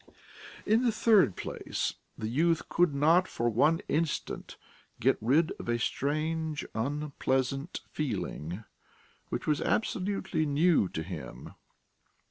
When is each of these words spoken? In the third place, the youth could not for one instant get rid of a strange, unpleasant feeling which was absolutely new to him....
In 0.65 0.81
the 0.81 0.91
third 0.91 1.35
place, 1.35 1.93
the 2.17 2.27
youth 2.27 2.67
could 2.69 2.95
not 2.95 3.27
for 3.27 3.51
one 3.51 3.81
instant 3.87 4.57
get 4.99 5.15
rid 5.21 5.51
of 5.59 5.69
a 5.69 5.77
strange, 5.77 6.65
unpleasant 6.73 7.81
feeling 7.91 8.63
which 9.29 9.45
was 9.45 9.61
absolutely 9.61 10.43
new 10.47 10.89
to 10.89 11.03
him.... 11.03 11.53